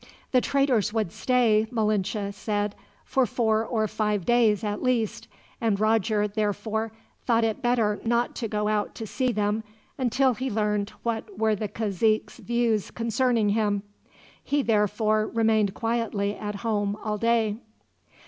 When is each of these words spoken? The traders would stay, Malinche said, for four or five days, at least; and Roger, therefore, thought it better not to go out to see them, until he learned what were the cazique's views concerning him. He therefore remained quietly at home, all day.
The 0.31 0.41
traders 0.41 0.91
would 0.93 1.11
stay, 1.11 1.67
Malinche 1.69 2.33
said, 2.33 2.73
for 3.05 3.27
four 3.27 3.63
or 3.63 3.87
five 3.87 4.25
days, 4.25 4.63
at 4.63 4.81
least; 4.81 5.27
and 5.61 5.79
Roger, 5.79 6.27
therefore, 6.27 6.91
thought 7.27 7.43
it 7.43 7.61
better 7.61 7.99
not 8.03 8.33
to 8.37 8.47
go 8.47 8.67
out 8.67 8.95
to 8.95 9.05
see 9.05 9.31
them, 9.31 9.63
until 9.99 10.33
he 10.33 10.49
learned 10.49 10.89
what 11.03 11.37
were 11.37 11.53
the 11.53 11.67
cazique's 11.67 12.37
views 12.37 12.89
concerning 12.89 13.49
him. 13.49 13.83
He 14.43 14.63
therefore 14.63 15.27
remained 15.27 15.75
quietly 15.75 16.35
at 16.35 16.55
home, 16.65 16.97
all 17.03 17.19
day. 17.19 17.57